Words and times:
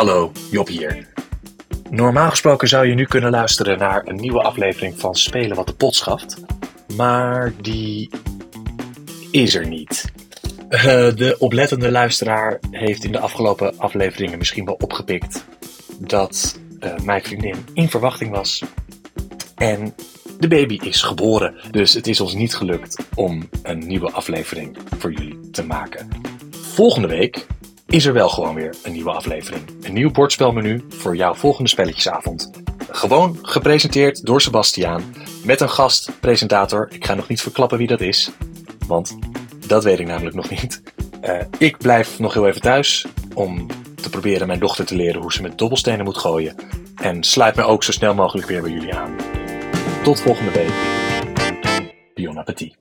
Hallo, 0.00 0.32
Job 0.50 0.68
hier. 0.68 1.06
Normaal 1.90 2.30
gesproken 2.30 2.68
zou 2.68 2.86
je 2.86 2.94
nu 2.94 3.04
kunnen 3.04 3.30
luisteren 3.30 3.78
naar 3.78 4.06
een 4.06 4.16
nieuwe 4.16 4.42
aflevering 4.42 5.00
van 5.00 5.14
Spelen 5.14 5.56
wat 5.56 5.66
de 5.66 5.74
pot 5.74 5.94
schaft. 5.94 6.36
Maar 6.96 7.52
die 7.60 8.10
is 9.30 9.54
er 9.54 9.66
niet. 9.66 10.12
Eh, 10.68 10.82
de 11.14 11.36
oplettende 11.38 11.90
luisteraar 11.90 12.58
heeft 12.70 13.04
in 13.04 13.12
de 13.12 13.18
afgelopen 13.18 13.78
afleveringen 13.78 14.38
misschien 14.38 14.64
wel 14.64 14.78
opgepikt 14.80 15.44
dat 15.98 16.58
eh, 16.80 16.98
mijn 16.98 17.22
vriendin 17.22 17.56
in 17.74 17.88
verwachting 17.88 18.30
was. 18.30 18.64
En 19.54 19.94
de 20.38 20.48
baby 20.48 20.78
is 20.82 21.02
geboren. 21.02 21.54
Dus 21.70 21.94
het 21.94 22.06
is 22.06 22.20
ons 22.20 22.34
niet 22.34 22.54
gelukt 22.54 23.04
om 23.14 23.48
een 23.62 23.86
nieuwe 23.86 24.10
aflevering 24.10 24.76
voor 24.98 25.12
jullie 25.12 25.50
te 25.50 25.64
maken. 25.64 26.08
Volgende 26.50 27.08
week 27.08 27.46
is 27.90 28.06
er 28.06 28.12
wel 28.12 28.28
gewoon 28.28 28.54
weer 28.54 28.74
een 28.82 28.92
nieuwe 28.92 29.10
aflevering. 29.10 29.62
Een 29.82 29.92
nieuw 29.92 30.10
bordspelmenu 30.10 30.84
voor 30.88 31.16
jouw 31.16 31.34
volgende 31.34 31.70
spelletjesavond. 31.70 32.50
Gewoon 32.90 33.38
gepresenteerd 33.42 34.26
door 34.26 34.40
Sebastiaan 34.40 35.02
met 35.44 35.60
een 35.60 35.70
gastpresentator. 35.70 36.88
Ik 36.92 37.04
ga 37.04 37.14
nog 37.14 37.28
niet 37.28 37.42
verklappen 37.42 37.78
wie 37.78 37.86
dat 37.86 38.00
is, 38.00 38.30
want 38.86 39.18
dat 39.66 39.84
weet 39.84 39.98
ik 39.98 40.06
namelijk 40.06 40.36
nog 40.36 40.50
niet. 40.50 40.82
Uh, 41.22 41.38
ik 41.58 41.78
blijf 41.78 42.18
nog 42.18 42.34
heel 42.34 42.46
even 42.46 42.60
thuis 42.60 43.06
om 43.34 43.66
te 43.94 44.10
proberen 44.10 44.46
mijn 44.46 44.60
dochter 44.60 44.84
te 44.86 44.96
leren 44.96 45.20
hoe 45.20 45.32
ze 45.32 45.42
met 45.42 45.58
dobbelstenen 45.58 46.04
moet 46.04 46.18
gooien. 46.18 46.54
En 46.94 47.24
sluit 47.24 47.56
me 47.56 47.62
ook 47.62 47.84
zo 47.84 47.92
snel 47.92 48.14
mogelijk 48.14 48.48
weer 48.48 48.62
bij 48.62 48.70
jullie 48.70 48.94
aan. 48.94 49.16
Tot 50.02 50.20
volgende 50.20 50.50
week. 50.50 50.72
Bon 52.14 52.38
appetit. 52.38 52.76